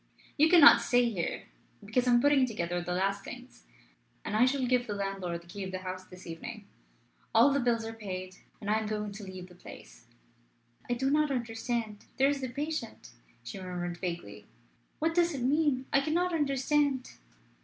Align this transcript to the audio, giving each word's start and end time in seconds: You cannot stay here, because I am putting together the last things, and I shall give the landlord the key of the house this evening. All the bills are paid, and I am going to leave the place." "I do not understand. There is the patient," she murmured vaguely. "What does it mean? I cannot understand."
You 0.35 0.49
cannot 0.49 0.81
stay 0.81 1.11
here, 1.11 1.43
because 1.85 2.07
I 2.07 2.11
am 2.11 2.21
putting 2.21 2.47
together 2.47 2.81
the 2.81 2.95
last 2.95 3.23
things, 3.23 3.67
and 4.25 4.35
I 4.35 4.45
shall 4.45 4.65
give 4.65 4.87
the 4.87 4.95
landlord 4.95 5.43
the 5.43 5.47
key 5.47 5.63
of 5.63 5.71
the 5.71 5.77
house 5.85 6.05
this 6.05 6.25
evening. 6.25 6.65
All 7.35 7.51
the 7.51 7.59
bills 7.59 7.85
are 7.85 7.93
paid, 7.93 8.37
and 8.59 8.67
I 8.71 8.79
am 8.79 8.87
going 8.87 9.11
to 9.11 9.23
leave 9.23 9.47
the 9.47 9.53
place." 9.53 10.07
"I 10.89 10.95
do 10.95 11.11
not 11.11 11.29
understand. 11.29 12.05
There 12.17 12.29
is 12.29 12.41
the 12.41 12.49
patient," 12.49 13.11
she 13.43 13.59
murmured 13.61 13.97
vaguely. 13.97 14.47
"What 14.97 15.13
does 15.13 15.35
it 15.35 15.43
mean? 15.43 15.85
I 15.93 16.01
cannot 16.01 16.33
understand." 16.33 17.11